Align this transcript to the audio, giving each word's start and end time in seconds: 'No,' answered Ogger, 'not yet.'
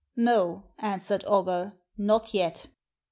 'No,' 0.15 0.63
answered 0.79 1.23
Ogger, 1.27 1.73
'not 1.95 2.33
yet.' 2.33 2.65